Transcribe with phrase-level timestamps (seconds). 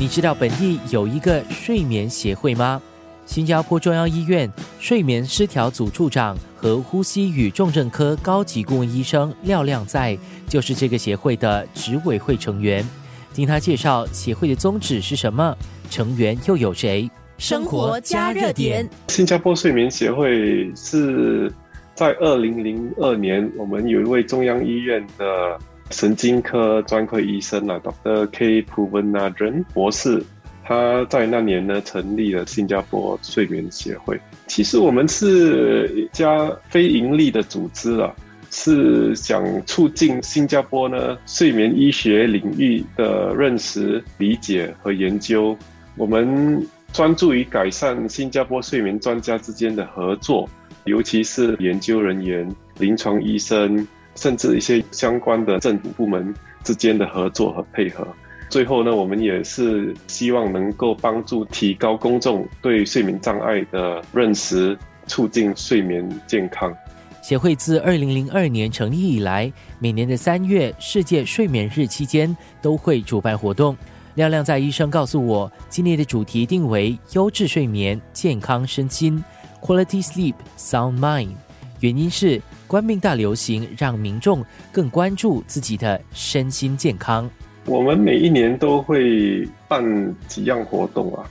[0.00, 2.80] 你知道本地有一个睡眠协会吗？
[3.26, 10.16] 新加坡中央医院睡眠失调组处长和呼吸与重症科高级顾问医生廖亮在
[10.46, 12.88] 就是这个协会的执委会成员。
[13.34, 15.52] 听他介绍协会的宗旨是什么，
[15.90, 17.10] 成员又有谁？
[17.36, 18.88] 生活加热点。
[19.08, 21.52] 新加坡睡眠协会是
[21.96, 25.58] 在二零零二年，我们有一位中央医院的。
[25.90, 28.26] 神经科专科医生啊，Dr.
[28.30, 28.62] K.
[28.62, 30.22] p u v a n a r a n 博士，
[30.62, 34.20] 他在那年呢成立了新加坡睡眠协会。
[34.46, 38.14] 其实我们是一家非盈利的组织啊，
[38.50, 45.56] 是想促进新加坡呢睡眠医学领域的认识、理解和研究。
[45.96, 50.48] 我们专注于改善新加坡睡眠专家之间的合作，
[50.84, 52.46] 尤其是研究人员、
[52.78, 53.86] 临床医生。
[54.18, 58.06] 甚至一些相关的政府部门之间的合作和配合。
[58.50, 66.74] 最后呢，我们也是希望能够帮助提高公众对睡眠障碍的认识，促进睡眠健康。
[67.22, 73.76] 协会自二零零二年成立以来，每年的三月世界睡眠日期间都会主办活动。
[74.14, 79.22] 亮亮在医生告诉我，今年的主题定为优质睡眠，健康身心
[79.62, 81.34] （Quality Sleep, Sound Mind）。
[81.80, 82.42] 原因是。
[82.68, 87.28] 冠病大流行让民众更关注自己的身心健康。
[87.64, 91.24] 我们每一年都会办几样活动啊，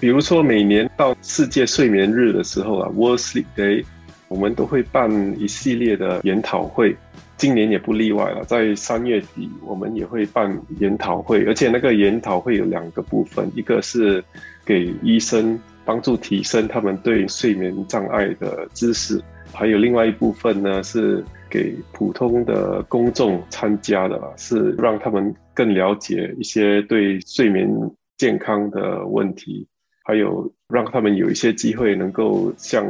[0.00, 3.84] 比如说每年到世界睡眠日的时候啊，World Sleep Day，
[4.26, 5.08] 我们都会办
[5.40, 6.96] 一系列的研讨会。
[7.36, 14.22] 今年也不例外了，在三月底我们也会办研讨会，而且那个研讨会有两个部分，一个是
[14.64, 19.22] 给医生帮助提升他们对睡眠障碍的知识。
[19.52, 27.68] 还有另外一部分呢，是给普通的公众参加的，是让他们更了解一些对睡眠
[28.16, 29.66] 健康的问题，
[30.04, 32.86] 还有让他们有一些机会能够向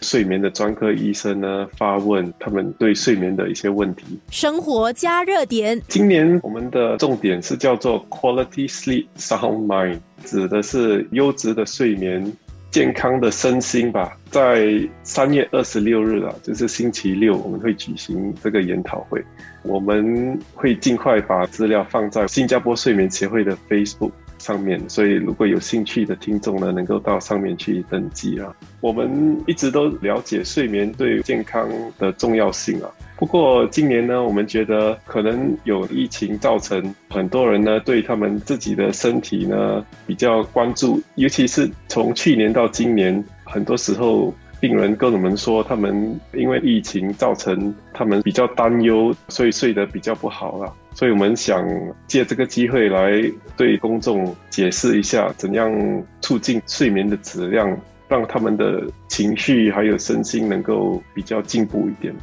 [0.00, 4.18] 睡眠的专科医生呢发问他们对睡眠的一些问题。
[4.30, 12.32] 生活加热点，今年我们的重点是叫做 Quality Sleep Sound Mind，指的是优质的睡眠。
[12.70, 14.68] 健康的身心吧，在
[15.02, 19.24] 三月二十六日啊，就是星期六，我们会举行这个研讨会。
[19.62, 28.54] 我们会尽快把资料放在新加坡睡眠协会的 Facebook 上面，所以如果有兴趣的听众呢，能够到上面去登记啊。
[28.80, 31.68] 我们一直都了解睡眠对健康
[31.98, 32.90] 的重要性啊。
[33.18, 50.72] 不过今年呢，我们觉得可能有疫情造成很多人呢对他们自己的身体呢比较关注，尤其是从去年到今年，很多时候病人跟我们说，他们因为疫情造成他们比较担忧，所以睡得比较不好了。
[50.94, 51.68] 所以我们想
[52.06, 53.20] 借这个机会来
[53.56, 55.72] 对公众解释一下，怎样
[56.20, 57.76] 促进睡眠的质量，
[58.08, 62.14] 让他们的情绪还有身心能够比较进步一点。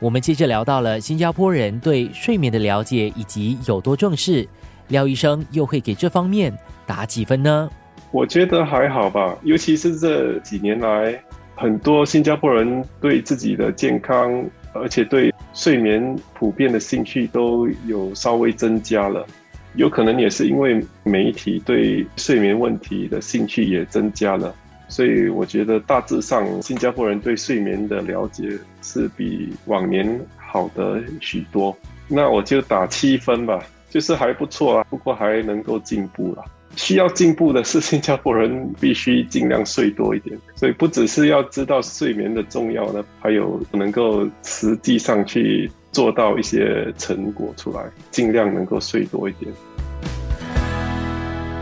[0.00, 4.46] 我们接着聊到了新加坡人对睡眠的了解以及有多重视，
[4.88, 7.68] 廖医生又会给这方面打几分呢？
[8.12, 11.20] 我觉得还好吧，尤其是这几年来，
[11.56, 19.26] 很多新加坡人对自己的健康，而且对睡眠普遍的兴趣都有稍微增加了，
[19.74, 24.54] 有可能也是因为媒体对睡眠问题的兴趣也增加了。
[24.88, 31.76] 所以我觉得大致上，新加坡人对睡眠的了解是比往年好的许多。
[32.08, 36.44] 那我就打七分吧，就是还不错啊，不过还能够进步了。
[36.74, 40.38] 需要进步的是，新加坡人必须尽量睡多一点。
[40.54, 49.52] 所以不只是要知道睡眠的重要呢，还有能够实际上去做到一些成果出来，尽量能够睡多一点。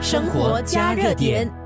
[0.00, 1.65] 生活加热点。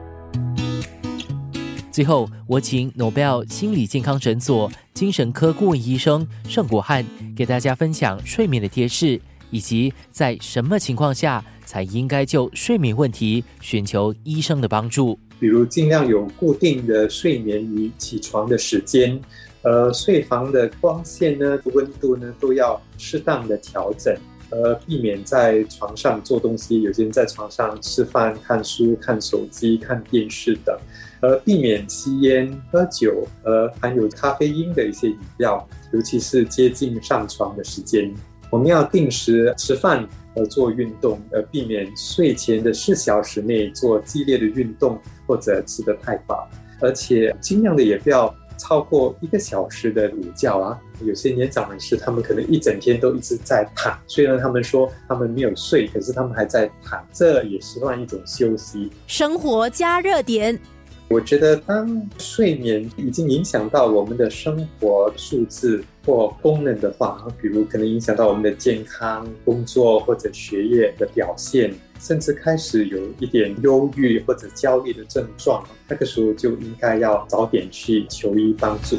[1.93, 7.05] 最后，我请 Nobel 心理健康诊所精神科顾问医生盛国汉
[7.37, 9.21] 给大家分享睡眠的贴士，
[9.51, 15.19] 以及在什么情况下才应该就睡眠问题寻求医生的帮助。
[15.41, 19.21] 比如，尽量有固定的睡眠与起床的时间，
[19.63, 24.17] 呃，睡房的光线呢、温度呢都要适当的调整，
[24.51, 30.77] 呃，避免在床上做东西，有些人在床上吃饭、看书、看手机、看电视等。
[31.23, 38.13] 呃，避免吸烟、喝酒，呃，含有咖啡因的一些饮料，尤其是接近上床的时间。
[38.51, 46.49] 我们要定时吃饭和做运动，呃，避免睡前的四小时内做激烈的运动或者吃得太饱，
[46.81, 50.79] 而且尽量的也不要超过一个小时的午觉啊。
[51.03, 58.91] 有些年长人士，他们可能一整天都一直在躺，虽然他们说他们没有睡，可是他们还在躺，这也是算一种休息。
[59.07, 60.61] 生活加热点。
[61.09, 78.97] 我觉得，当睡眠已经影响到我们的生活素质或功能的话，比如可能影响到我们的健康、工作或者学业的表现，甚至开始有一点忧郁或者焦虑的症状，那个时候就应该要早点去求医帮助。